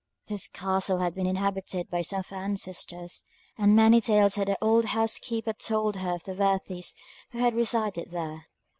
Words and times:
This 0.29 0.47
castle 0.47 0.97
had 0.97 1.13
been 1.13 1.27
inhabited 1.27 1.91
by 1.91 2.01
some 2.01 2.21
of 2.21 2.29
her 2.29 2.35
ancestors; 2.35 3.23
and 3.55 3.75
many 3.75 4.01
tales 4.01 4.33
had 4.33 4.47
the 4.47 4.57
old 4.59 4.85
house 4.85 5.19
keeper 5.19 5.53
told 5.53 5.97
her 5.97 6.15
of 6.15 6.23
the 6.23 6.33
worthies 6.33 6.95
who 7.33 7.37
had 7.37 7.53
resided 7.53 8.09
there. 8.09 8.47